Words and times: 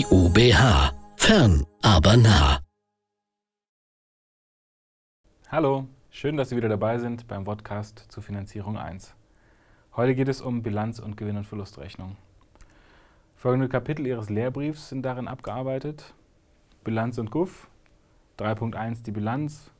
IUBH. 0.00 0.94
Fern, 1.16 1.66
aber 1.82 2.16
nah. 2.16 2.60
Hallo, 5.48 5.88
schön, 6.08 6.38
dass 6.38 6.48
Sie 6.48 6.56
wieder 6.56 6.70
dabei 6.70 6.96
sind 6.96 7.28
beim 7.28 7.44
Podcast 7.44 8.06
zur 8.08 8.22
Finanzierung 8.22 8.78
1. 8.78 9.14
Heute 9.94 10.14
geht 10.14 10.28
es 10.28 10.40
um 10.40 10.62
Bilanz 10.62 11.00
und 11.00 11.18
Gewinn- 11.18 11.36
und 11.36 11.46
Verlustrechnung. 11.46 12.16
Folgende 13.36 13.68
Kapitel 13.68 14.06
Ihres 14.06 14.30
Lehrbriefs 14.30 14.88
sind 14.88 15.02
darin 15.02 15.28
abgearbeitet. 15.28 16.14
Bilanz 16.82 17.18
und 17.18 17.30
GUF, 17.30 17.68
3.1 18.38 19.02
die 19.02 19.12
Bilanz 19.12 19.70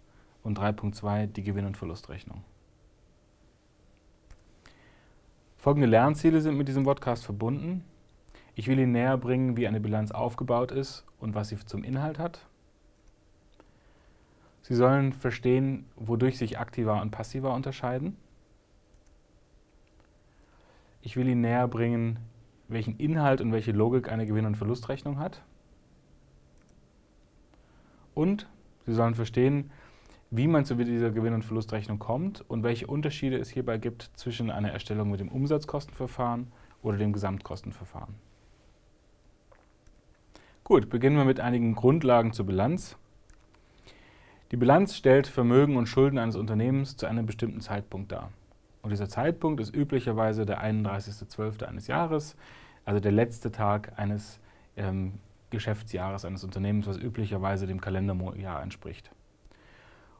und 0.42 0.58
3.2 0.58 1.28
die 1.28 1.44
Gewinn- 1.44 1.64
und 1.64 1.78
Verlustrechnung. 1.78 2.44
Folgende 5.56 5.88
Lernziele 5.88 6.42
sind 6.42 6.58
mit 6.58 6.68
diesem 6.68 6.84
Podcast 6.84 7.24
verbunden. 7.24 7.84
Ich 8.60 8.68
will 8.68 8.78
Ihnen 8.78 8.92
näher 8.92 9.16
bringen, 9.16 9.56
wie 9.56 9.66
eine 9.66 9.80
Bilanz 9.80 10.10
aufgebaut 10.10 10.70
ist 10.70 11.06
und 11.18 11.34
was 11.34 11.48
sie 11.48 11.56
zum 11.64 11.82
Inhalt 11.82 12.18
hat. 12.18 12.46
Sie 14.60 14.74
sollen 14.74 15.14
verstehen, 15.14 15.86
wodurch 15.96 16.36
sich 16.36 16.58
aktiver 16.58 17.00
und 17.00 17.10
passiver 17.10 17.54
unterscheiden. 17.54 18.18
Ich 21.00 21.16
will 21.16 21.26
Ihnen 21.26 21.40
näher 21.40 21.68
bringen, 21.68 22.18
welchen 22.68 22.98
Inhalt 22.98 23.40
und 23.40 23.50
welche 23.50 23.72
Logik 23.72 24.12
eine 24.12 24.26
Gewinn- 24.26 24.44
und 24.44 24.58
Verlustrechnung 24.58 25.18
hat. 25.18 25.40
Und 28.14 28.46
Sie 28.84 28.92
sollen 28.92 29.14
verstehen, 29.14 29.70
wie 30.30 30.48
man 30.48 30.66
zu 30.66 30.74
dieser 30.74 31.12
Gewinn- 31.12 31.32
und 31.32 31.46
Verlustrechnung 31.46 31.98
kommt 31.98 32.44
und 32.50 32.62
welche 32.62 32.88
Unterschiede 32.88 33.38
es 33.38 33.48
hierbei 33.48 33.78
gibt 33.78 34.10
zwischen 34.16 34.50
einer 34.50 34.70
Erstellung 34.70 35.10
mit 35.10 35.20
dem 35.20 35.28
Umsatzkostenverfahren 35.28 36.52
oder 36.82 36.98
dem 36.98 37.14
Gesamtkostenverfahren. 37.14 38.28
Gut, 40.70 40.88
beginnen 40.88 41.16
wir 41.16 41.24
mit 41.24 41.40
einigen 41.40 41.74
Grundlagen 41.74 42.32
zur 42.32 42.46
Bilanz. 42.46 42.96
Die 44.52 44.56
Bilanz 44.56 44.94
stellt 44.94 45.26
Vermögen 45.26 45.76
und 45.76 45.88
Schulden 45.88 46.16
eines 46.16 46.36
Unternehmens 46.36 46.96
zu 46.96 47.06
einem 47.06 47.26
bestimmten 47.26 47.60
Zeitpunkt 47.60 48.12
dar. 48.12 48.30
Und 48.80 48.90
dieser 48.90 49.08
Zeitpunkt 49.08 49.60
ist 49.60 49.74
üblicherweise 49.74 50.46
der 50.46 50.62
31.12. 50.62 51.64
eines 51.64 51.88
Jahres, 51.88 52.36
also 52.84 53.00
der 53.00 53.10
letzte 53.10 53.50
Tag 53.50 53.98
eines 53.98 54.38
ähm, 54.76 55.14
Geschäftsjahres 55.50 56.24
eines 56.24 56.44
Unternehmens, 56.44 56.86
was 56.86 56.98
üblicherweise 56.98 57.66
dem 57.66 57.80
Kalenderjahr 57.80 58.62
entspricht. 58.62 59.10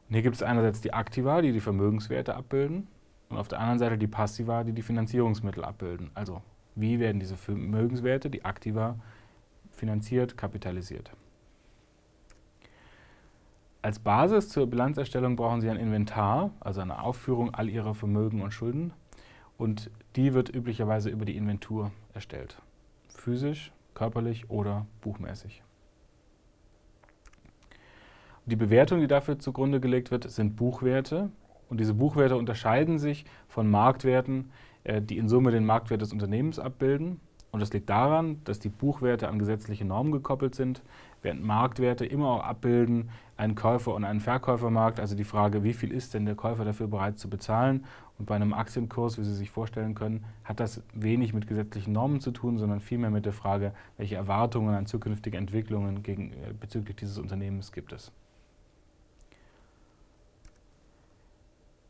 Und 0.09 0.15
hier 0.15 0.23
gibt 0.23 0.34
es 0.34 0.43
einerseits 0.43 0.81
die 0.81 0.93
Aktiva, 0.93 1.43
die 1.43 1.53
die 1.53 1.61
Vermögenswerte 1.61 2.34
abbilden, 2.34 2.89
und 3.28 3.37
auf 3.37 3.47
der 3.47 3.61
anderen 3.61 3.78
Seite 3.78 3.98
die 3.98 4.09
Passiva, 4.09 4.65
die 4.65 4.73
die 4.73 4.83
Finanzierungsmittel 4.83 5.65
abbilden. 5.65 6.11
Also 6.15 6.43
wie 6.75 6.98
werden 6.98 7.21
diese 7.21 7.37
Vermögenswerte, 7.37 8.31
die 8.31 8.45
Aktiva, 8.45 8.97
finanziert, 9.81 10.36
kapitalisiert. 10.36 11.11
Als 13.83 13.98
Basis 13.98 14.50
zur 14.50 14.67
Bilanzerstellung 14.67 15.37
brauchen 15.37 15.62
Sie 15.62 15.70
ein 15.70 15.78
Inventar, 15.78 16.50
also 16.61 16.83
eine 16.83 17.03
Aufführung 17.03 17.55
all 17.55 17.70
Ihrer 17.70 17.95
Vermögen 17.95 18.42
und 18.42 18.53
Schulden. 18.53 18.92
Und 19.56 19.91
die 20.17 20.34
wird 20.34 20.55
üblicherweise 20.55 21.09
über 21.09 21.25
die 21.25 21.37
Inventur 21.37 21.91
erstellt. 22.12 22.59
Physisch, 23.09 23.72
körperlich 23.95 24.50
oder 24.50 24.87
buchmäßig. 25.00 25.62
Die 28.44 28.56
Bewertung, 28.56 29.00
die 29.00 29.06
dafür 29.06 29.39
zugrunde 29.39 29.81
gelegt 29.81 30.11
wird, 30.11 30.31
sind 30.31 30.56
Buchwerte. 30.56 31.31
Und 31.70 31.81
diese 31.81 31.94
Buchwerte 31.94 32.37
unterscheiden 32.37 32.98
sich 32.98 33.25
von 33.48 33.70
Marktwerten, 33.70 34.50
äh, 34.84 35.00
die 35.00 35.17
in 35.17 35.28
Summe 35.28 35.53
den 35.53 35.65
Marktwert 35.65 36.03
des 36.03 36.12
Unternehmens 36.12 36.59
abbilden. 36.59 37.20
Und 37.53 37.61
das 37.61 37.73
liegt 37.73 37.91
daran, 37.91 38.41
dass 38.45 38.61
die 38.61 38.69
Buchwerte 38.69 39.29
an 39.29 39.39
gesetzliche 39.39 39.84
Normen 39.84 40.12
gekoppelt 40.12 40.55
sind, 40.55 40.83
während 41.23 41.43
Marktwerte 41.43 42.06
immer 42.06 42.29
auch 42.29 42.45
abbilden 42.45 43.11
einen 43.37 43.56
Käufer- 43.56 43.94
und 43.94 44.05
einen 44.05 44.21
Verkäufermarkt. 44.21 45.00
Also 45.00 45.16
die 45.16 45.25
Frage, 45.25 45.65
wie 45.65 45.72
viel 45.72 45.93
ist 45.93 46.15
denn 46.15 46.27
der 46.27 46.37
Käufer 46.37 46.65
dafür 46.65 46.87
bereit 46.87 47.19
zu 47.19 47.28
bezahlen? 47.28 47.84
Und 48.19 48.27
bei 48.27 48.37
einem 48.37 48.53
Aktienkurs, 48.53 49.19
wie 49.19 49.25
Sie 49.25 49.34
sich 49.34 49.50
vorstellen 49.50 49.94
können, 49.94 50.25
hat 50.44 50.61
das 50.61 50.83
wenig 50.93 51.33
mit 51.33 51.47
gesetzlichen 51.49 51.93
Normen 51.93 52.21
zu 52.21 52.31
tun, 52.31 52.59
sondern 52.59 52.81
vielmehr 52.81 53.11
mit 53.11 53.25
der 53.25 53.33
Frage, 53.33 53.72
welche 53.97 54.15
Erwartungen 54.15 54.75
an 54.75 54.87
zukünftige 54.87 55.37
Entwicklungen 55.37 56.03
gegen, 56.03 56.32
äh, 56.32 56.53
bezüglich 56.59 56.97
dieses 56.97 57.19
Unternehmens 57.19 57.72
gibt 57.72 57.93
es. 57.93 58.12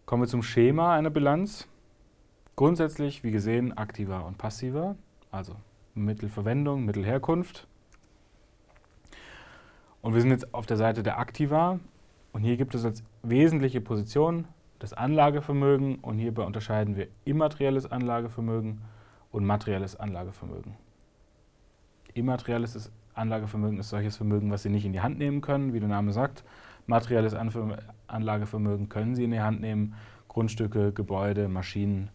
Kommen 0.06 0.22
wir 0.22 0.28
zum 0.28 0.42
Schema 0.42 0.94
einer 0.94 1.10
Bilanz. 1.10 1.68
Grundsätzlich, 2.56 3.24
wie 3.24 3.30
gesehen, 3.30 3.76
aktiver 3.76 4.24
und 4.24 4.38
passiver 4.38 4.96
also 5.30 5.56
Mittelverwendung, 5.94 6.84
Mittelherkunft. 6.84 7.66
Und 10.02 10.14
wir 10.14 10.20
sind 10.20 10.30
jetzt 10.30 10.54
auf 10.54 10.66
der 10.66 10.76
Seite 10.76 11.02
der 11.02 11.18
Aktiva 11.18 11.78
und 12.32 12.42
hier 12.42 12.56
gibt 12.56 12.74
es 12.74 12.84
als 12.84 13.02
wesentliche 13.22 13.80
Position 13.80 14.46
das 14.78 14.94
Anlagevermögen 14.94 15.96
und 15.96 16.18
hierbei 16.18 16.42
unterscheiden 16.42 16.96
wir 16.96 17.08
immaterielles 17.24 17.90
Anlagevermögen 17.90 18.80
und 19.30 19.44
materielles 19.44 19.94
Anlagevermögen. 19.94 20.74
Immaterielles 22.14 22.90
Anlagevermögen 23.14 23.78
ist 23.78 23.90
solches 23.90 24.16
Vermögen, 24.16 24.50
was 24.50 24.62
Sie 24.62 24.70
nicht 24.70 24.86
in 24.86 24.94
die 24.94 25.02
Hand 25.02 25.18
nehmen 25.18 25.42
können, 25.42 25.74
wie 25.74 25.80
der 25.80 25.88
Name 25.88 26.12
sagt. 26.12 26.44
Materielles 26.86 27.34
Anlagevermögen 28.06 28.88
können 28.88 29.14
Sie 29.14 29.24
in 29.24 29.32
die 29.32 29.40
Hand 29.40 29.60
nehmen, 29.60 29.94
Grundstücke, 30.28 30.92
Gebäude, 30.92 31.48
Maschinen, 31.48 32.10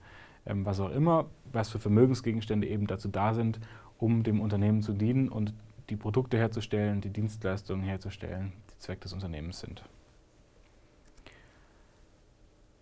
ähm, 0.45 0.65
was 0.65 0.79
auch 0.79 0.91
immer, 0.91 1.25
was 1.51 1.69
für 1.69 1.79
Vermögensgegenstände 1.79 2.67
eben 2.67 2.87
dazu 2.87 3.07
da 3.07 3.33
sind, 3.33 3.59
um 3.97 4.23
dem 4.23 4.41
Unternehmen 4.41 4.81
zu 4.81 4.93
dienen 4.93 5.29
und 5.29 5.53
die 5.89 5.95
Produkte 5.95 6.37
herzustellen, 6.37 7.01
die 7.01 7.09
Dienstleistungen 7.09 7.83
herzustellen, 7.83 8.53
die 8.71 8.79
Zweck 8.79 9.01
des 9.01 9.13
Unternehmens 9.13 9.59
sind. 9.59 9.83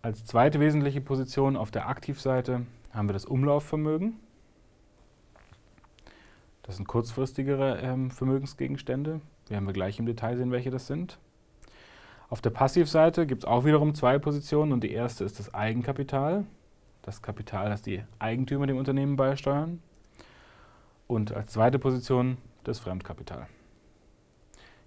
Als 0.01 0.25
zweite 0.25 0.59
wesentliche 0.59 1.01
Position 1.01 1.55
auf 1.55 1.71
der 1.71 1.87
Aktivseite 1.87 2.65
haben 2.91 3.07
wir 3.07 3.13
das 3.13 3.25
Umlaufvermögen. 3.25 4.19
Das 6.63 6.77
sind 6.77 6.87
kurzfristigere 6.87 7.79
ähm, 7.79 8.11
Vermögensgegenstände. 8.11 9.21
Werden 9.47 9.65
wir 9.65 9.73
gleich 9.73 9.99
im 9.99 10.05
Detail 10.05 10.37
sehen, 10.37 10.51
welche 10.51 10.71
das 10.71 10.87
sind. 10.87 11.19
Auf 12.29 12.41
der 12.41 12.49
Passivseite 12.49 13.27
gibt 13.27 13.43
es 13.43 13.45
auch 13.45 13.65
wiederum 13.65 13.93
zwei 13.93 14.17
Positionen 14.17 14.71
und 14.71 14.83
die 14.83 14.91
erste 14.91 15.23
ist 15.23 15.39
das 15.39 15.53
Eigenkapital 15.53 16.45
das 17.03 17.21
Kapital, 17.21 17.69
das 17.69 17.81
die 17.81 18.03
Eigentümer 18.19 18.65
dem 18.65 18.77
Unternehmen 18.77 19.15
beisteuern. 19.15 19.81
Und 21.07 21.33
als 21.33 21.51
zweite 21.51 21.77
Position 21.77 22.37
das 22.63 22.79
Fremdkapital. 22.79 23.47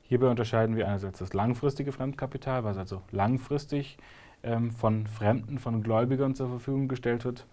Hierbei 0.03 0.28
unterscheiden 0.28 0.76
wir 0.76 0.87
einerseits 0.87 1.19
das 1.19 1.32
langfristige 1.32 1.93
Fremdkapital, 1.93 2.65
was 2.65 2.78
also 2.78 3.03
langfristig 3.10 3.99
ähm, 4.43 4.71
von 4.72 5.06
Fremden, 5.06 5.59
von 5.59 5.82
Gläubigern 5.82 6.34
zur 6.34 6.49
Verfügung 6.49 6.88
gestellt 6.88 7.25
wird, 7.25 7.47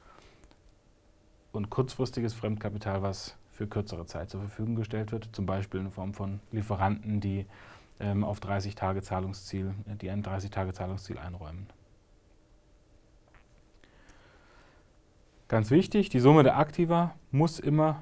und 1.52 1.70
kurzfristiges 1.70 2.34
Fremdkapital, 2.34 3.02
was 3.04 3.38
für 3.52 3.68
kürzere 3.68 4.06
Zeit 4.06 4.30
zur 4.32 4.42
Verfügung 4.42 4.76
gestellt 4.76 5.12
wird, 5.12 5.30
zum 5.32 5.46
Beispiel 5.46 5.80
in 5.80 5.92
Form 5.92 6.14
von 6.14 6.40
Lieferanten, 6.52 7.22
die 7.22 7.46
ähm, 8.00 8.24
auf 8.24 8.40
30 8.40 8.76
Tage 8.76 9.04
Zahlungsziel, 9.04 9.74
die 10.02 10.10
ein 10.10 10.24
30 10.24 10.50
Tage 10.50 10.74
Zahlungsziel 10.74 11.20
einräumen. 11.20 11.68
Ganz 15.54 15.70
wichtig, 15.70 16.10
die 16.10 16.20
Summe 16.20 16.42
der 16.42 16.58
Aktiva 16.58 17.14
muss 17.30 17.60
immer 17.60 18.02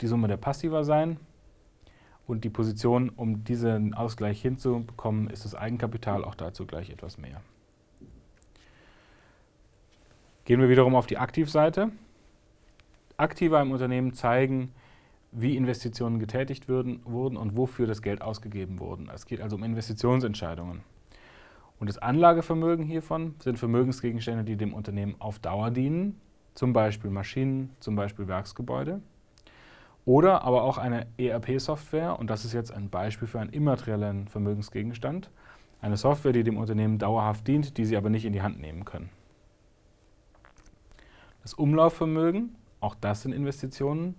die 0.00 0.08
Summe 0.08 0.26
der 0.26 0.36
Passiva 0.36 0.82
sein. 0.82 1.16
Und 2.26 2.42
die 2.42 2.50
Position, 2.50 3.08
um 3.08 3.44
diesen 3.44 3.94
Ausgleich 3.94 4.42
hinzubekommen, 4.42 5.30
ist 5.30 5.44
das 5.44 5.54
Eigenkapital, 5.54 6.24
auch 6.24 6.34
dazu 6.34 6.66
gleich 6.66 6.90
etwas 6.90 7.18
mehr. 7.18 7.40
Gehen 10.44 10.60
wir 10.60 10.68
wiederum 10.68 10.96
auf 10.96 11.06
die 11.06 11.18
Aktivseite. 11.18 11.92
Aktiva 13.16 13.62
im 13.62 13.70
Unternehmen 13.70 14.12
zeigen, 14.12 14.72
wie 15.30 15.56
Investitionen 15.56 16.18
getätigt 16.18 16.66
würden, 16.66 17.00
wurden 17.04 17.36
und 17.36 17.56
wofür 17.56 17.86
das 17.86 18.02
Geld 18.02 18.22
ausgegeben 18.22 18.80
wurde. 18.80 19.04
Es 19.14 19.26
geht 19.26 19.40
also 19.40 19.54
um 19.54 19.62
Investitionsentscheidungen. 19.62 20.80
Und 21.78 21.88
das 21.88 21.98
Anlagevermögen 21.98 22.84
hiervon 22.84 23.36
sind 23.38 23.60
Vermögensgegenstände, 23.60 24.42
die 24.42 24.56
dem 24.56 24.74
Unternehmen 24.74 25.14
auf 25.20 25.38
Dauer 25.38 25.70
dienen 25.70 26.20
zum 26.54 26.72
Beispiel 26.72 27.10
Maschinen, 27.10 27.70
zum 27.80 27.96
Beispiel 27.96 28.28
Werksgebäude. 28.28 29.00
Oder 30.04 30.42
aber 30.42 30.64
auch 30.64 30.78
eine 30.78 31.06
ERP-Software, 31.16 32.18
und 32.18 32.28
das 32.28 32.44
ist 32.44 32.52
jetzt 32.52 32.72
ein 32.72 32.90
Beispiel 32.90 33.28
für 33.28 33.40
einen 33.40 33.50
immateriellen 33.50 34.26
Vermögensgegenstand. 34.26 35.30
Eine 35.80 35.96
Software, 35.96 36.32
die 36.32 36.42
dem 36.42 36.58
Unternehmen 36.58 36.98
dauerhaft 36.98 37.46
dient, 37.46 37.76
die 37.76 37.84
Sie 37.84 37.96
aber 37.96 38.10
nicht 38.10 38.24
in 38.24 38.32
die 38.32 38.42
Hand 38.42 38.60
nehmen 38.60 38.84
können. 38.84 39.10
Das 41.42 41.54
Umlaufvermögen, 41.54 42.54
auch 42.80 42.94
das 42.94 43.22
sind 43.22 43.32
Investitionen. 43.32 44.14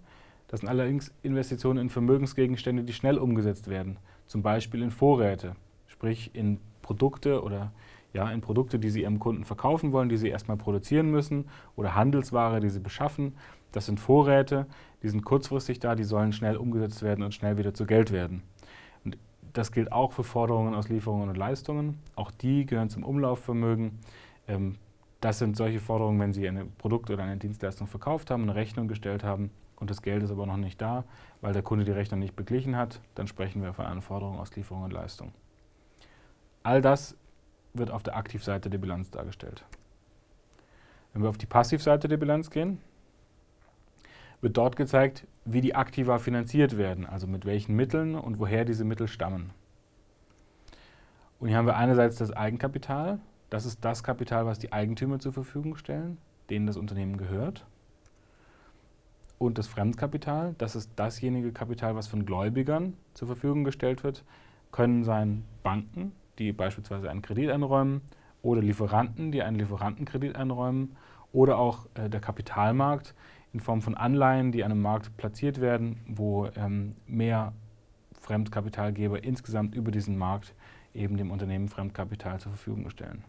Das 0.47 0.59
sind 0.59 0.69
allerdings 0.69 1.13
Investitionen 1.23 1.79
in 1.79 1.89
Vermögensgegenstände, 1.89 2.83
die 2.83 2.93
schnell 2.93 3.17
umgesetzt 3.17 3.69
werden. 3.69 3.97
Zum 4.27 4.41
Beispiel 4.41 4.81
in 4.83 4.91
Vorräte, 4.91 5.55
sprich 5.87 6.35
in 6.35 6.59
Produkte 6.81 7.43
oder 7.43 7.71
ja, 8.13 8.29
in 8.29 8.41
Produkte, 8.41 8.79
die 8.79 8.89
Sie 8.89 9.01
Ihrem 9.01 9.19
Kunden 9.19 9.43
verkaufen 9.43 9.91
wollen, 9.91 10.09
die 10.09 10.17
Sie 10.17 10.29
erstmal 10.29 10.57
produzieren 10.57 11.09
müssen 11.09 11.45
oder 11.75 11.95
Handelsware, 11.95 12.59
die 12.59 12.69
Sie 12.69 12.79
beschaffen. 12.79 13.35
Das 13.71 13.87
sind 13.87 13.99
Vorräte, 13.99 14.67
die 15.01 15.09
sind 15.09 15.25
kurzfristig 15.25 15.79
da, 15.79 15.95
die 15.95 16.03
sollen 16.03 16.31
schnell 16.31 16.57
umgesetzt 16.57 17.01
werden 17.01 17.23
und 17.23 17.33
schnell 17.33 17.57
wieder 17.57 17.73
zu 17.73 17.85
Geld 17.85 18.11
werden. 18.11 18.43
Und 19.03 19.17
das 19.53 19.71
gilt 19.71 19.91
auch 19.91 20.11
für 20.11 20.23
Forderungen 20.23 20.75
aus 20.75 20.89
Lieferungen 20.89 21.29
und 21.29 21.37
Leistungen. 21.37 21.99
Auch 22.15 22.31
die 22.31 22.65
gehören 22.65 22.89
zum 22.89 23.03
Umlaufvermögen. 23.03 23.99
Ähm, 24.47 24.75
das 25.21 25.39
sind 25.39 25.55
solche 25.55 25.79
Forderungen, 25.79 26.19
wenn 26.19 26.33
Sie 26.33 26.47
ein 26.47 26.71
Produkt 26.77 27.09
oder 27.09 27.23
eine 27.23 27.37
Dienstleistung 27.37 27.87
verkauft 27.87 28.29
haben, 28.29 28.43
eine 28.43 28.55
Rechnung 28.55 28.87
gestellt 28.87 29.23
haben 29.23 29.51
und 29.77 29.89
das 29.89 30.01
Geld 30.01 30.21
ist 30.23 30.31
aber 30.31 30.45
noch 30.45 30.57
nicht 30.57 30.81
da, 30.81 31.03
weil 31.41 31.53
der 31.53 31.61
Kunde 31.61 31.85
die 31.85 31.91
Rechnung 31.91 32.19
nicht 32.19 32.35
beglichen 32.35 32.75
hat, 32.75 33.01
dann 33.15 33.27
sprechen 33.27 33.61
wir 33.61 33.73
von 33.73 33.85
einer 33.85 34.01
Forderung 34.01 34.37
aus 34.37 34.55
Lieferung 34.55 34.83
und 34.83 34.93
Leistung. 34.93 35.33
All 36.63 36.81
das 36.81 37.17
wird 37.73 37.91
auf 37.91 38.03
der 38.03 38.15
Aktivseite 38.15 38.69
der 38.69 38.77
Bilanz 38.77 39.09
dargestellt. 39.09 39.63
Wenn 41.13 41.21
wir 41.21 41.29
auf 41.29 41.37
die 41.37 41.45
Passivseite 41.45 42.07
der 42.07 42.17
Bilanz 42.17 42.49
gehen, 42.49 42.79
wird 44.41 44.57
dort 44.57 44.75
gezeigt, 44.75 45.25
wie 45.45 45.61
die 45.61 45.75
Aktiva 45.75 46.19
finanziert 46.19 46.77
werden, 46.77 47.05
also 47.05 47.27
mit 47.27 47.45
welchen 47.45 47.75
Mitteln 47.75 48.15
und 48.15 48.39
woher 48.39 48.65
diese 48.65 48.83
Mittel 48.83 49.07
stammen. 49.07 49.51
Und 51.39 51.49
hier 51.49 51.57
haben 51.57 51.65
wir 51.65 51.77
einerseits 51.77 52.17
das 52.17 52.31
Eigenkapital, 52.31 53.19
das 53.49 53.65
ist 53.65 53.83
das 53.85 54.03
Kapital, 54.03 54.45
was 54.45 54.59
die 54.59 54.73
Eigentümer 54.73 55.19
zur 55.19 55.33
Verfügung 55.33 55.75
stellen, 55.75 56.17
denen 56.49 56.67
das 56.67 56.77
Unternehmen 56.77 57.17
gehört. 57.17 57.65
Und 59.37 59.57
das 59.57 59.67
Fremdkapital, 59.67 60.55
das 60.57 60.75
ist 60.75 60.91
dasjenige 60.95 61.51
Kapital, 61.51 61.95
was 61.95 62.07
von 62.07 62.25
Gläubigern 62.25 62.95
zur 63.13 63.27
Verfügung 63.27 63.63
gestellt 63.63 64.03
wird, 64.03 64.23
können 64.71 65.03
sein 65.03 65.43
Banken, 65.63 66.13
die 66.39 66.51
beispielsweise 66.51 67.09
einen 67.09 67.21
Kredit 67.21 67.49
einräumen, 67.49 68.01
oder 68.41 68.61
Lieferanten, 68.61 69.31
die 69.31 69.41
einen 69.41 69.57
Lieferantenkredit 69.57 70.35
einräumen, 70.35 70.95
oder 71.31 71.57
auch 71.57 71.87
äh, 71.95 72.09
der 72.09 72.19
Kapitalmarkt 72.19 73.15
in 73.53 73.59
Form 73.59 73.81
von 73.81 73.95
Anleihen, 73.95 74.51
die 74.51 74.63
an 74.63 74.71
einem 74.71 74.81
Markt 74.81 75.15
platziert 75.17 75.61
werden, 75.61 76.01
wo 76.07 76.47
ähm, 76.55 76.95
mehr 77.07 77.53
Fremdkapitalgeber 78.19 79.23
insgesamt 79.23 79.75
über 79.75 79.91
diesen 79.91 80.17
Markt 80.17 80.53
eben 80.93 81.17
dem 81.17 81.31
Unternehmen 81.31 81.69
Fremdkapital 81.69 82.39
zur 82.39 82.51
Verfügung 82.51 82.89
stellen. 82.89 83.23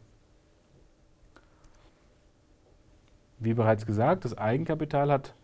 Wie 3.38 3.54
bereits 3.54 3.86
gesagt, 3.86 4.24
das 4.24 4.36
Eigenkapital 4.36 5.10
hat 5.10 5.34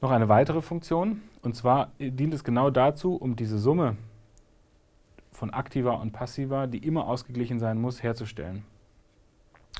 noch 0.00 0.10
eine 0.10 0.28
weitere 0.28 0.62
Funktion. 0.62 1.22
Und 1.42 1.56
zwar 1.56 1.92
dient 1.98 2.32
es 2.32 2.44
genau 2.44 2.70
dazu, 2.70 3.16
um 3.16 3.36
diese 3.36 3.58
Summe 3.58 3.96
von 5.38 5.50
aktiver 5.50 6.00
und 6.00 6.12
passiver, 6.12 6.66
die 6.66 6.78
immer 6.78 7.06
ausgeglichen 7.06 7.60
sein 7.60 7.80
muss, 7.80 8.02
herzustellen. 8.02 8.64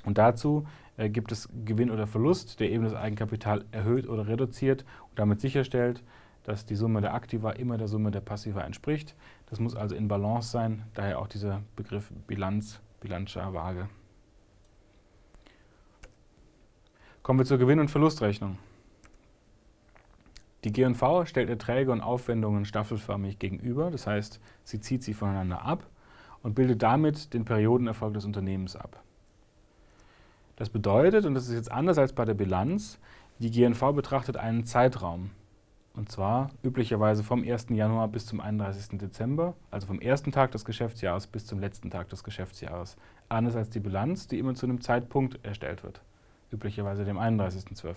Und 0.05 0.16
dazu 0.16 0.66
äh, 0.96 1.10
gibt 1.10 1.32
es 1.32 1.49
Gewinn 1.64 1.90
oder 1.90 2.06
Verlust, 2.06 2.60
der 2.60 2.70
eben 2.70 2.84
das 2.84 2.94
Eigenkapital 2.94 3.64
erhöht 3.72 4.08
oder 4.08 4.28
reduziert 4.28 4.84
und 5.10 5.19
damit 5.19 5.40
sicherstellt, 5.40 6.05
dass 6.44 6.64
die 6.64 6.76
Summe 6.76 7.00
der 7.00 7.12
Aktiva 7.12 7.50
immer 7.50 7.76
der 7.76 7.88
Summe 7.88 8.12
der 8.12 8.20
Passiva 8.20 8.60
entspricht. 8.60 9.16
Das 9.46 9.58
muss 9.58 9.75
also 9.75 9.96
in 9.96 10.06
Balance 10.06 10.50
sein, 10.50 10.84
daher 10.94 11.19
auch 11.19 11.26
dieser 11.26 11.62
Begriff 11.75 12.10
Bilanz, 12.28 12.81
Bilanzschar 13.00 13.52
Waage. 13.52 13.88
Kommen 17.25 17.40
wir 17.40 17.46
zur 17.46 17.58
Gewinn- 17.58 17.81
und 17.81 17.90
Verlustrechnung. 17.90 18.58
Die 20.64 20.72
GV 20.72 21.25
stellt 21.25 21.49
Erträge 21.49 21.93
und 21.93 22.00
Aufwendungen 22.00 22.64
staffelförmig 22.64 23.38
gegenüber, 23.38 23.90
das 23.90 24.06
heißt, 24.06 24.40
sie 24.64 24.81
zieht 24.81 25.02
sie 25.02 25.14
voneinander 25.14 25.62
ab 25.62 25.87
und 26.43 26.55
bildet 26.55 26.82
damit 26.82 27.32
den 27.34 27.44
Periodenerfolg 27.44 28.14
des 28.14 28.25
Unternehmens 28.25 28.75
ab. 28.75 29.02
Das 30.56 30.70
bedeutet, 30.70 31.25
und 31.25 31.34
das 31.34 31.49
ist 31.49 31.55
jetzt 31.55 31.70
anders 31.70 31.99
als 31.99 32.12
bei 32.12 32.25
der 32.25 32.34
Bilanz, 32.34 32.99
die 33.38 33.50
GNV 33.50 33.93
betrachtet 33.93 34.37
einen 34.37 34.64
Zeitraum. 34.64 35.31
Und 35.94 36.10
zwar 36.10 36.50
üblicherweise 36.64 37.22
vom 37.22 37.43
1. 37.43 37.69
Januar 37.70 38.08
bis 38.08 38.26
zum 38.26 38.40
31. 38.40 38.99
Dezember, 38.99 39.55
also 39.70 39.87
vom 39.87 40.00
ersten 40.00 40.32
Tag 40.32 40.50
des 40.52 40.64
Geschäftsjahres 40.64 41.28
bis 41.28 41.46
zum 41.46 41.60
letzten 41.60 41.90
Tag 41.90 42.08
des 42.08 42.25
Geschäftsjahres. 42.25 42.96
Anders 43.28 43.56
als 43.56 43.70
die 43.70 43.81
Bilanz, 43.81 44.26
die 44.26 44.38
immer 44.38 44.55
zu 44.55 44.66
einem 44.66 44.81
Zeitpunkt 44.81 45.44
erstellt 45.44 45.84
wird 45.84 46.00
üblicherweise 46.52 47.05
dem 47.05 47.19
31.12. 47.19 47.94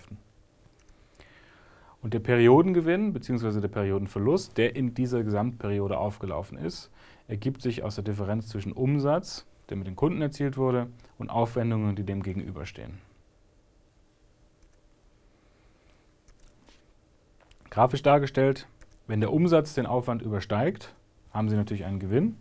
Und 2.02 2.14
der 2.14 2.20
Periodengewinn 2.20 3.12
bzw. 3.12 3.60
der 3.60 3.68
Periodenverlust, 3.68 4.58
der 4.58 4.74
in 4.74 4.92
dieser 4.92 5.22
Gesamtperiode 5.22 5.96
aufgelaufen 5.96 6.58
ist, 6.58 6.90
ergibt 7.28 7.62
sich 7.62 7.84
aus 7.84 7.94
der 7.94 8.04
Differenz 8.04 8.48
zwischen 8.48 8.72
Umsatz, 8.72 9.46
der 9.68 9.76
mit 9.76 9.86
den 9.86 9.94
Kunden 9.94 10.20
erzielt 10.20 10.56
wurde, 10.56 10.88
und 11.18 11.30
Aufwendungen, 11.30 11.94
die 11.94 12.02
dem 12.02 12.24
gegenüberstehen. 12.24 12.98
Grafisch 17.70 18.02
dargestellt, 18.02 18.66
wenn 19.06 19.20
der 19.20 19.32
Umsatz 19.32 19.74
den 19.74 19.86
Aufwand 19.86 20.22
übersteigt, 20.22 20.94
haben 21.30 21.48
Sie 21.48 21.56
natürlich 21.56 21.84
einen 21.84 22.00
Gewinn. 22.00 22.36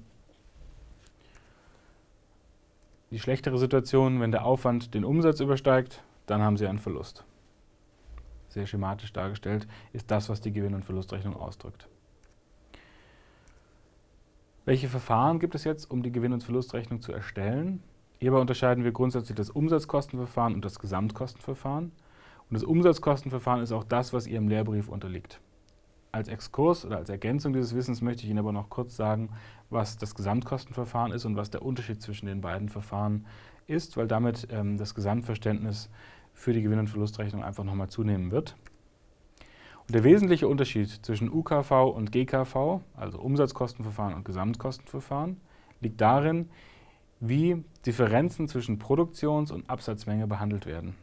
Die 3.12 3.20
schlechtere 3.20 3.58
Situation, 3.58 4.20
wenn 4.20 4.32
der 4.32 4.44
Aufwand 4.46 4.94
den 4.94 5.06
Umsatz 5.06 5.40
übersteigt, 5.40 6.04
dann 6.26 6.42
haben 6.42 6.58
Sie 6.58 6.68
einen 6.68 6.80
Verlust. 6.80 7.24
Sehr 8.52 8.68
schematisch 8.68 9.14
dargestellt 9.14 9.66
ist 9.94 10.12
das, 10.12 10.28
was 10.28 10.42
die 10.42 10.52
Gewinn- 10.52 10.74
und 10.74 10.84
Verlustrechnung 10.84 11.38
ausdrückt. 11.38 11.88
Welche 14.66 14.90
Verfahren 14.90 15.40
gibt 15.40 15.56
es 15.56 15.64
jetzt, 15.64 15.90
um 15.90 16.04
die 16.04 16.12
Gewinn- 16.12 16.34
und 16.34 16.44
Verlustrechnung 16.44 17.02
zu 17.02 17.14
erstellen? 17.14 17.82
Hierbei 18.20 18.40
unterscheiden 18.40 18.84
wir 18.84 18.92
grundsätzlich 18.92 19.38
das 19.38 19.50
Umsatzkostenverfahren 19.50 20.54
und 20.54 20.66
das 20.66 20.80
Gesamtkostenverfahren. 20.80 21.86
Und 22.50 22.54
das 22.54 22.66
Umsatzkostenverfahren 22.66 23.64
ist 23.64 23.72
auch 23.72 23.86
das, 23.86 24.12
was 24.12 24.28
Ihrem 24.28 24.50
Lehrbrief 24.50 24.90
unterliegt. 24.90 25.40
Als 26.12 26.28
Exkurs 26.28 26.84
oder 26.84 26.98
als 26.98 27.10
Ergänzung 27.10 27.54
dieses 27.54 27.74
Wissens 27.74 28.02
möchte 28.02 28.24
ich 28.24 28.30
Ihnen 28.30 28.40
aber 28.40 28.52
noch 28.52 28.70
kurz 28.70 28.98
sagen, 28.98 29.30
was 29.70 29.98
das 29.98 30.14
Gesamtkostenverfahren 30.14 31.14
ist 31.14 31.24
und 31.24 31.38
was 31.38 31.52
der 31.52 31.62
Unterschied 31.62 32.02
zwischen 32.02 32.26
den 32.26 32.42
beiden 32.42 32.68
Verfahren 32.68 33.26
ist, 33.66 33.96
weil 33.96 34.10
damit 34.10 34.50
ähm, 34.52 34.78
das 34.78 34.94
Gesamtverständnis 34.94 35.90
für 36.42 36.54
die 36.54 36.64
Gewinn- 36.64 36.80
und 36.80 36.90
Verlustrechnung 36.90 37.44
einfach 37.44 37.64
nochmal 37.64 37.90
zunehmen 37.90 38.32
wird. 38.32 38.56
Und 39.88 39.94
der 39.94 40.04
wesentliche 40.04 40.48
Unterschied 40.48 40.90
zwischen 40.90 41.32
UKV 41.32 41.72
und 41.94 42.12
GKV, 42.12 42.82
also 42.96 43.20
Umsatzkostenverfahren 43.20 44.16
und 44.16 44.26
Gesamtkostenverfahren, 44.26 45.38
liegt 45.82 46.02
darin, 46.02 46.50
wie 47.20 47.64
Differenzen 47.86 48.48
zwischen 48.48 48.80
Produktions- 48.80 49.52
und 49.52 49.70
Absatzmenge 49.70 50.26
behandelt 50.26 50.66
werden. 50.66 50.96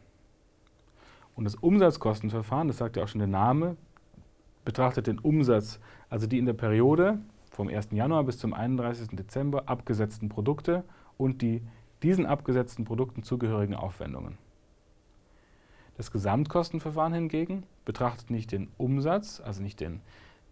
Und 1.35 1.45
das 1.45 1.55
Umsatzkostenverfahren, 1.55 2.67
das 2.67 2.77
sagt 2.77 2.97
ja 2.97 3.03
auch 3.03 3.07
schon 3.07 3.19
der 3.19 3.27
Name, 3.29 3.77
betrachtet 4.65 5.07
den 5.07 5.19
Umsatz, 5.19 5.79
also 6.09 6.27
die 6.27 6.37
in 6.37 6.45
der 6.45 6.53
Periode 6.53 7.19
vom 7.49 7.69
1. 7.69 7.89
Januar 7.91 8.25
bis 8.25 8.39
zum 8.39 8.53
31. 8.53 9.09
Dezember 9.13 9.69
abgesetzten 9.69 10.27
Produkte 10.27 10.83
und 11.17 11.41
die 11.41 11.61
diesen 12.03 12.25
abgesetzten 12.25 12.83
Produkten 12.83 13.23
zugehörigen 13.23 13.75
Aufwendungen. 13.75 14.37
Das 15.99 16.11
Gesamtkostenverfahren 16.11 17.13
hingegen 17.13 17.63
betrachtet 17.83 18.29
nicht 18.29 18.53
den 18.53 18.69
Umsatz, 18.77 19.41
also 19.41 19.61
nicht 19.61 19.81
den, 19.81 19.99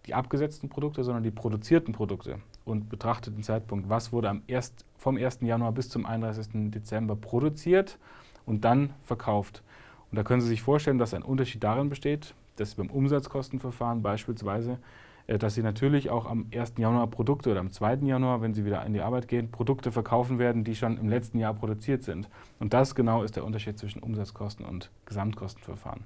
die 0.05 0.13
abgesetzten 0.13 0.67
Produkte, 0.67 1.05
sondern 1.05 1.23
die 1.23 1.31
produzierten 1.31 1.93
Produkte 1.93 2.39
und 2.65 2.89
betrachtet 2.89 3.33
den 3.33 3.43
Zeitpunkt, 3.43 3.87
was 3.87 4.11
wurde 4.11 4.27
am 4.27 4.41
erst, 4.47 4.83
vom 4.97 5.15
1. 5.15 5.39
Januar 5.43 5.71
bis 5.71 5.87
zum 5.87 6.05
31. 6.05 6.69
Dezember 6.71 7.15
produziert 7.15 7.97
und 8.45 8.65
dann 8.65 8.93
verkauft. 9.03 9.63
Und 10.11 10.17
da 10.17 10.23
können 10.23 10.41
Sie 10.41 10.49
sich 10.49 10.61
vorstellen, 10.61 10.97
dass 10.97 11.13
ein 11.13 11.23
Unterschied 11.23 11.63
darin 11.63 11.87
besteht, 11.87 12.35
dass 12.57 12.75
beim 12.75 12.89
Umsatzkostenverfahren 12.89 14.01
beispielsweise, 14.01 14.79
dass 15.27 15.55
Sie 15.55 15.61
natürlich 15.61 16.09
auch 16.09 16.25
am 16.25 16.47
1. 16.53 16.75
Januar 16.77 17.07
Produkte 17.07 17.51
oder 17.51 17.59
am 17.59 17.69
2. 17.69 17.95
Januar, 18.03 18.41
wenn 18.41 18.53
Sie 18.53 18.63
wieder 18.63 18.85
in 18.85 18.93
die 18.93 19.01
Arbeit 19.01 19.27
gehen, 19.27 19.51
Produkte 19.51 19.91
verkaufen 19.91 20.39
werden, 20.39 20.63
die 20.63 20.75
schon 20.75 20.97
im 20.97 21.09
letzten 21.09 21.37
Jahr 21.37 21.53
produziert 21.53 22.03
sind. 22.03 22.29
Und 22.59 22.73
das 22.73 22.95
genau 22.95 23.23
ist 23.23 23.35
der 23.35 23.43
Unterschied 23.43 23.77
zwischen 23.77 24.01
Umsatzkosten 24.01 24.65
und 24.65 24.89
Gesamtkostenverfahren. 25.05 26.05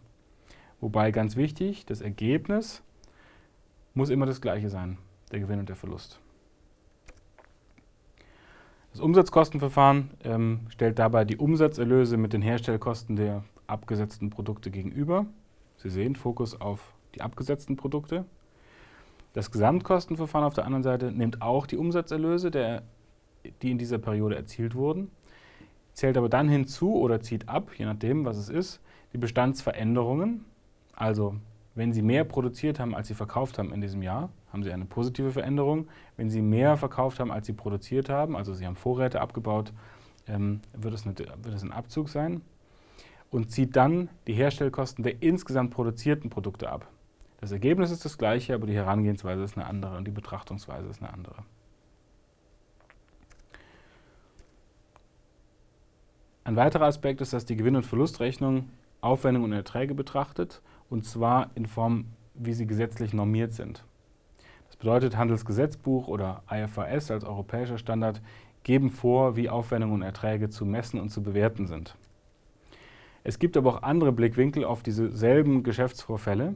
Wobei 0.80 1.12
ganz 1.12 1.36
wichtig, 1.36 1.86
das 1.86 2.02
Ergebnis 2.02 2.82
muss 3.94 4.10
immer 4.10 4.26
das 4.26 4.42
gleiche 4.42 4.70
sein, 4.70 4.98
der 5.32 5.40
Gewinn 5.40 5.60
und 5.60 5.70
der 5.70 5.76
Verlust. 5.76 6.20
Das 8.92 9.00
Umsatzkostenverfahren 9.00 10.10
ähm, 10.24 10.62
stellt 10.70 11.00
dabei 11.00 11.24
die 11.24 11.38
Umsatzerlöse 11.38 12.18
mit 12.18 12.34
den 12.34 12.42
Herstellkosten 12.42 13.16
der 13.16 13.44
abgesetzten 13.68 14.32
Produkte 14.32 14.72
gegenüber. 14.72 15.28
Sie 15.78 15.90
sehen, 15.90 16.16
Fokus 16.16 16.60
auf 16.60 16.94
die 17.16 17.22
abgesetzten 17.22 17.78
Produkte. 17.78 18.26
Das 19.34 19.52
Gesamtkostenverfahren 19.52 20.46
auf 20.46 20.54
der 20.54 20.66
anderen 20.66 20.84
Seite 20.84 21.12
nimmt 21.12 21.42
auch 21.42 21.66
die 21.66 21.78
Umsatzerlöse, 21.78 22.52
der, 22.52 22.84
die 23.62 23.72
in 23.72 23.78
dieser 23.78 23.98
Periode 23.98 24.36
erzielt 24.36 24.76
wurden, 24.76 25.10
zählt 25.94 26.18
aber 26.18 26.30
dann 26.30 26.50
hinzu 26.50 26.96
oder 26.96 27.22
zieht 27.22 27.48
ab, 27.48 27.72
je 27.78 27.86
nachdem, 27.86 28.26
was 28.26 28.38
es 28.38 28.50
ist, 28.50 28.82
die 29.14 29.18
Bestandsveränderungen. 29.18 30.46
Also 30.94 31.36
wenn 31.76 31.94
Sie 31.94 32.02
mehr 32.02 32.26
produziert 32.26 32.80
haben, 32.80 32.94
als 32.94 33.08
Sie 33.08 33.14
verkauft 33.14 33.58
haben 33.58 33.74
in 33.74 33.82
diesem 33.82 34.02
Jahr, 34.02 34.30
haben 34.52 34.64
Sie 34.64 34.72
eine 34.72 34.86
positive 34.86 35.32
Veränderung. 35.32 35.88
Wenn 36.18 36.30
Sie 36.30 36.42
mehr 36.42 36.76
verkauft 36.76 37.20
haben, 37.20 37.32
als 37.32 37.48
Sie 37.48 37.54
produziert 37.54 38.10
haben, 38.10 38.36
also 38.36 38.54
Sie 38.54 38.66
haben 38.66 38.76
Vorräte 38.76 39.22
abgebaut, 39.22 39.72
ähm, 40.28 40.60
wird, 40.74 40.94
es 40.94 41.06
eine, 41.06 41.18
wird 41.18 41.56
es 41.56 41.64
ein 41.64 41.72
Abzug 41.72 42.10
sein 42.10 42.42
und 43.30 43.52
zieht 43.52 43.78
dann 43.78 44.10
die 44.28 44.34
Herstellkosten 44.34 45.04
der 45.04 45.22
insgesamt 45.24 45.72
produzierten 45.72 46.30
Produkte 46.30 46.70
ab. 46.70 46.88
Das 47.42 47.52
Ergebnis 47.52 47.90
ist 47.90 48.06
das 48.06 48.20
gleiche, 48.20 48.54
aber 48.54 48.68
die 48.68 48.76
Herangehensweise 48.76 49.44
ist 49.44 49.58
eine 49.58 49.66
andere 49.66 49.98
und 49.98 50.06
die 50.06 50.12
Betrachtungsweise 50.12 50.88
ist 50.88 51.02
eine 51.02 51.12
andere. 51.12 51.44
Ein 56.44 56.56
weiterer 56.56 56.86
Aspekt 56.86 57.22
ist, 57.22 57.34
dass 57.34 57.46
die 57.46 57.56
Gewinn- 57.56 57.76
und 57.76 57.86
Verlustrechnung 57.86 58.70
Aufwendungen 59.02 59.52
und 59.52 59.58
Erträge 59.58 59.96
betrachtet 59.96 60.62
und 60.90 61.06
zwar 61.06 61.50
in 61.56 61.66
Form, 61.66 62.06
wie 62.36 62.54
sie 62.54 62.68
gesetzlich 62.68 63.14
normiert 63.14 63.54
sind. 63.54 63.84
Das 64.68 64.76
bedeutet, 64.76 65.18
Handelsgesetzbuch 65.18 66.08
oder 66.08 66.44
IFRS 66.50 67.10
als 67.10 67.24
europäischer 67.24 67.80
Standard 67.80 68.22
geben 68.64 68.92
vor, 68.92 69.36
wie 69.36 69.50
Aufwendungen 69.50 69.96
und 69.96 70.02
Erträge 70.04 70.50
zu 70.50 70.66
messen 70.66 71.00
und 71.00 71.10
zu 71.10 71.24
bewerten 71.24 71.66
sind. 71.66 71.96
Es 73.24 73.40
gibt 73.40 73.58
aber 73.58 73.70
auch 73.70 73.84
andere 73.84 74.12
Blickwinkel 74.12 74.64
auf 74.64 74.84
dieselben 74.84 75.64
Geschäftsvorfälle. 75.64 76.56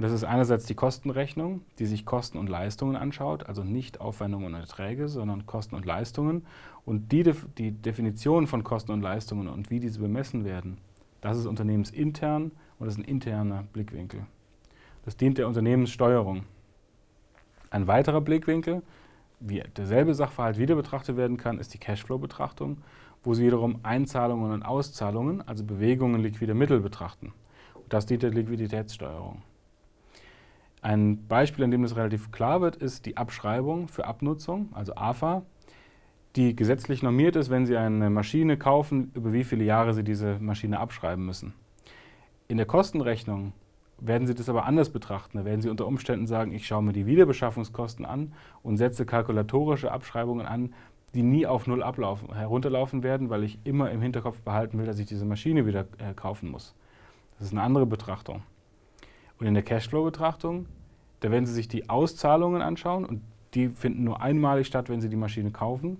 Und 0.00 0.04
das 0.04 0.12
ist 0.12 0.24
einerseits 0.24 0.64
die 0.64 0.74
Kostenrechnung, 0.74 1.60
die 1.78 1.84
sich 1.84 2.06
Kosten 2.06 2.38
und 2.38 2.48
Leistungen 2.48 2.96
anschaut, 2.96 3.44
also 3.44 3.64
nicht 3.64 4.00
Aufwendungen 4.00 4.54
und 4.54 4.58
Erträge, 4.58 5.08
sondern 5.08 5.44
Kosten 5.44 5.74
und 5.74 5.84
Leistungen. 5.84 6.46
Und 6.86 7.12
die, 7.12 7.30
die 7.58 7.72
Definition 7.72 8.46
von 8.46 8.64
Kosten 8.64 8.92
und 8.92 9.02
Leistungen 9.02 9.46
und 9.46 9.68
wie 9.68 9.78
diese 9.78 10.00
bemessen 10.00 10.46
werden, 10.46 10.78
das 11.20 11.36
ist 11.36 11.44
unternehmensintern 11.44 12.44
und 12.78 12.86
das 12.86 12.94
ist 12.94 13.00
ein 13.00 13.04
interner 13.04 13.64
Blickwinkel. 13.74 14.24
Das 15.04 15.18
dient 15.18 15.36
der 15.36 15.46
Unternehmenssteuerung. 15.46 16.44
Ein 17.68 17.86
weiterer 17.86 18.22
Blickwinkel, 18.22 18.80
wie 19.38 19.62
derselbe 19.76 20.14
Sachverhalt 20.14 20.56
wieder 20.56 20.76
betrachtet 20.76 21.18
werden 21.18 21.36
kann, 21.36 21.58
ist 21.58 21.74
die 21.74 21.78
Cashflow-Betrachtung, 21.78 22.78
wo 23.22 23.34
Sie 23.34 23.44
wiederum 23.44 23.80
Einzahlungen 23.82 24.50
und 24.50 24.62
Auszahlungen, 24.62 25.46
also 25.46 25.62
Bewegungen 25.62 26.22
liquider 26.22 26.54
Mittel 26.54 26.80
betrachten. 26.80 27.34
Und 27.74 27.92
das 27.92 28.06
dient 28.06 28.22
der 28.22 28.30
Liquiditätssteuerung. 28.30 29.42
Ein 30.82 31.26
Beispiel, 31.26 31.64
an 31.64 31.70
dem 31.70 31.82
das 31.82 31.96
relativ 31.96 32.32
klar 32.32 32.60
wird, 32.62 32.76
ist 32.76 33.04
die 33.04 33.16
Abschreibung 33.16 33.88
für 33.88 34.06
Abnutzung, 34.06 34.70
also 34.72 34.94
AFA, 34.94 35.42
die 36.36 36.56
gesetzlich 36.56 37.02
normiert 37.02 37.36
ist, 37.36 37.50
wenn 37.50 37.66
Sie 37.66 37.76
eine 37.76 38.08
Maschine 38.08 38.56
kaufen, 38.56 39.10
über 39.14 39.32
wie 39.32 39.44
viele 39.44 39.64
Jahre 39.64 39.92
Sie 39.92 40.04
diese 40.04 40.38
Maschine 40.38 40.78
abschreiben 40.78 41.26
müssen. 41.26 41.52
In 42.48 42.56
der 42.56 42.66
Kostenrechnung 42.66 43.52
werden 43.98 44.26
Sie 44.26 44.34
das 44.34 44.48
aber 44.48 44.64
anders 44.64 44.90
betrachten. 44.90 45.38
Da 45.38 45.44
werden 45.44 45.60
Sie 45.60 45.68
unter 45.68 45.86
Umständen 45.86 46.26
sagen, 46.26 46.52
ich 46.52 46.66
schaue 46.66 46.82
mir 46.82 46.92
die 46.92 47.06
Wiederbeschaffungskosten 47.06 48.06
an 48.06 48.32
und 48.62 48.76
setze 48.76 49.04
kalkulatorische 49.04 49.92
Abschreibungen 49.92 50.46
an, 50.46 50.72
die 51.14 51.22
nie 51.22 51.46
auf 51.46 51.66
Null 51.66 51.82
ablaufen, 51.82 52.32
herunterlaufen 52.34 53.02
werden, 53.02 53.28
weil 53.28 53.42
ich 53.42 53.58
immer 53.64 53.90
im 53.90 54.00
Hinterkopf 54.00 54.40
behalten 54.42 54.78
will, 54.78 54.86
dass 54.86 54.98
ich 54.98 55.06
diese 55.06 55.24
Maschine 55.26 55.66
wieder 55.66 55.86
äh, 55.98 56.14
kaufen 56.14 56.50
muss. 56.50 56.74
Das 57.38 57.48
ist 57.48 57.52
eine 57.52 57.62
andere 57.62 57.86
Betrachtung. 57.86 58.42
Und 59.40 59.46
in 59.46 59.54
der 59.54 59.62
Cashflow-Betrachtung, 59.62 60.66
da 61.20 61.30
werden 61.30 61.46
Sie 61.46 61.54
sich 61.54 61.66
die 61.66 61.88
Auszahlungen 61.88 62.60
anschauen 62.62 63.04
und 63.06 63.22
die 63.54 63.68
finden 63.68 64.04
nur 64.04 64.20
einmalig 64.20 64.66
statt, 64.66 64.88
wenn 64.88 65.00
Sie 65.00 65.08
die 65.08 65.16
Maschine 65.16 65.50
kaufen. 65.50 65.96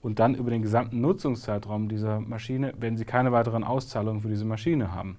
Und 0.00 0.20
dann 0.20 0.36
über 0.36 0.50
den 0.50 0.62
gesamten 0.62 1.00
Nutzungszeitraum 1.00 1.88
dieser 1.88 2.20
Maschine 2.20 2.72
werden 2.78 2.96
Sie 2.96 3.04
keine 3.04 3.32
weiteren 3.32 3.64
Auszahlungen 3.64 4.22
für 4.22 4.28
diese 4.28 4.44
Maschine 4.44 4.94
haben. 4.94 5.16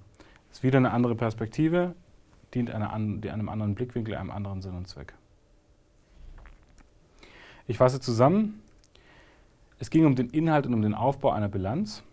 Das 0.48 0.60
ist 0.60 0.64
wieder 0.64 0.78
eine 0.78 0.92
andere 0.92 1.16
Perspektive, 1.16 1.96
dient 2.54 2.72
einer, 2.72 2.94
einem 2.94 3.50
anderen 3.50 3.76
Blickwinkel, 3.76 4.16
einem 4.16 4.32
anderen 4.32 4.62
Sinn 4.62 4.76
und 4.76 4.88
Zweck. 4.88 5.14
Ich 7.68 7.78
fasse 7.78 8.00
zusammen. 8.00 8.62
Es 9.80 9.90
ging 9.90 10.06
um 10.06 10.16
den 10.16 10.30
Inhalt 10.30 10.66
und 10.66 10.74
um 10.74 10.82
den 10.82 10.96
Aufbau 10.96 11.32
einer 11.32 11.50
Bilanz. 11.50 12.04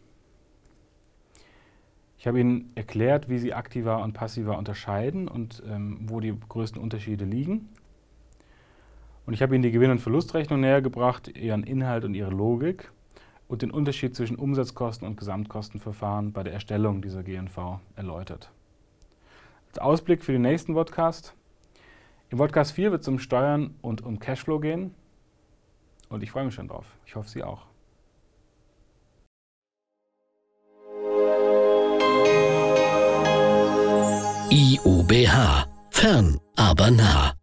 Ich 2.27 2.29
habe 2.29 2.41
Ihnen 2.41 2.73
erklärt, 2.75 3.29
wie 3.29 3.39
Sie 3.39 3.55
aktiver 3.55 4.03
und 4.03 4.13
passiver 4.13 4.59
unterscheiden 4.59 5.29
und 5.29 5.63
ähm, 5.65 5.99
wo 6.09 6.19
die 6.19 6.35
größten 6.49 6.83
Unterschiede 6.83 7.25
liegen. 7.25 7.69
Und 9.27 9.35
ich 9.35 9.43
habe 9.43 9.55
Ihnen 9.55 9.63
die 9.63 9.71
Gewinn- 9.71 9.93
und 9.93 10.01
Verlustrechnung 10.01 10.59
näher 10.59 10.83
gebracht, 10.83 11.29
ihren 11.37 11.63
Inhalt 11.63 12.05
und 12.05 12.15
ihre 12.15 12.33
Logik 12.33 12.91
und 13.47 13.63
den 13.63 13.71
Unterschied 13.71 14.17
zwischen 14.17 14.35
Umsatzkosten 14.35 15.07
und 15.07 15.17
Gesamtkostenverfahren 15.17 16.33
bei 16.33 16.43
der 16.43 16.53
Erstellung 16.53 17.01
dieser 17.01 17.23
GNV 17.23 17.79
erläutert. 17.95 18.51
Als 19.69 19.79
Ausblick 19.79 20.25
für 20.25 20.33
den 20.33 20.43
nächsten 20.43 20.75
Podcast. 20.75 21.33
Im 22.31 22.39
Podcast 22.39 22.73
4 22.73 22.91
wird 22.91 23.03
es 23.03 23.09
um 23.09 23.21
Steuern 23.21 23.77
und 23.83 24.05
um 24.05 24.19
Cashflow 24.19 24.59
gehen. 24.59 24.97
Und 26.09 26.25
ich 26.25 26.33
freue 26.33 26.45
mich 26.45 26.55
schon 26.55 26.67
drauf. 26.67 26.87
Ich 27.07 27.15
hoffe, 27.15 27.29
Sie 27.29 27.45
auch. 27.45 27.67
IUBH. 34.51 35.67
Fern, 35.91 36.39
aber 36.57 36.91
nah. 36.91 37.35